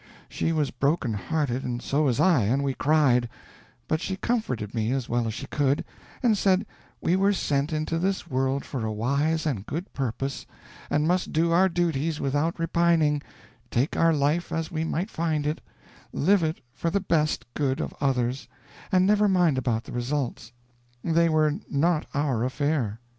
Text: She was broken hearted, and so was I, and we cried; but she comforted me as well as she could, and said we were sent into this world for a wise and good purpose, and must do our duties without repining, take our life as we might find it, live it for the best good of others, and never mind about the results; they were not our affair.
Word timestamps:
She 0.27 0.51
was 0.51 0.71
broken 0.71 1.13
hearted, 1.13 1.63
and 1.63 1.79
so 1.79 2.05
was 2.05 2.19
I, 2.19 2.41
and 2.45 2.63
we 2.63 2.73
cried; 2.73 3.29
but 3.87 4.01
she 4.01 4.15
comforted 4.17 4.73
me 4.73 4.91
as 4.93 5.07
well 5.07 5.27
as 5.27 5.35
she 5.35 5.45
could, 5.45 5.85
and 6.23 6.35
said 6.35 6.65
we 7.01 7.15
were 7.15 7.33
sent 7.33 7.71
into 7.71 7.99
this 7.99 8.27
world 8.27 8.65
for 8.65 8.83
a 8.83 8.91
wise 8.91 9.45
and 9.45 9.63
good 9.63 9.93
purpose, 9.93 10.47
and 10.89 11.07
must 11.07 11.31
do 11.33 11.51
our 11.51 11.69
duties 11.69 12.19
without 12.19 12.57
repining, 12.57 13.21
take 13.69 13.95
our 13.95 14.11
life 14.11 14.51
as 14.51 14.71
we 14.71 14.83
might 14.83 15.11
find 15.11 15.45
it, 15.45 15.61
live 16.11 16.41
it 16.41 16.61
for 16.73 16.89
the 16.89 16.99
best 16.99 17.45
good 17.53 17.79
of 17.79 17.93
others, 18.01 18.47
and 18.91 19.05
never 19.05 19.27
mind 19.27 19.55
about 19.59 19.83
the 19.83 19.91
results; 19.91 20.51
they 21.03 21.29
were 21.29 21.59
not 21.69 22.07
our 22.15 22.43
affair. 22.43 22.99